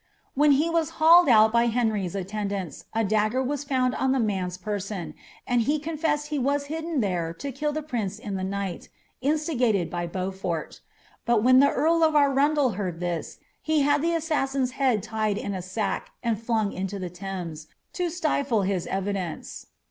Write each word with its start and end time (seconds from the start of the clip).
When 0.33 0.53
he 0.53 0.67
was 0.67 0.93
hauled 0.97 1.29
out 1.29 1.51
by 1.51 1.67
Henry's 1.67 2.15
attendantit, 2.15 2.85
a 2.91 3.03
dagger 3.03 3.43
was 3.43 3.63
found 3.63 3.93
on 3.93 4.13
the 4.13 4.19
man's 4.19 4.57
person, 4.57 5.13
and 5.45 5.61
he 5.61 5.77
eonfessed 5.79 6.29
he 6.29 6.39
was 6.39 6.65
hidden 6.73 7.01
there 7.01 7.35
to 7.35 7.51
kill 7.51 7.71
the 7.71 7.83
prince 7.83 8.17
in 8.17 8.33
the 8.33 8.43
night, 8.43 8.89
instigated 9.21 9.91
by 9.91 10.07
Beaufort; 10.07 10.81
but 11.23 11.43
when 11.43 11.59
the 11.59 11.69
earl 11.71 12.01
of 12.03 12.15
Arundel 12.15 12.71
heard 12.71 12.99
this, 12.99 13.37
he 13.61 13.81
had 13.81 14.01
the 14.01 14.15
assas 14.15 14.47
sin's 14.53 14.71
head 14.71 15.03
tied 15.03 15.37
in 15.37 15.53
a 15.53 15.61
sack, 15.61 16.09
and 16.23 16.41
flung 16.41 16.73
into 16.73 16.97
the 16.97 17.11
Thames, 17.11 17.67
to 17.93 18.07
stitle 18.09 18.63
his 18.65 18.87
evi 18.87 19.13
dence.' 19.13 19.67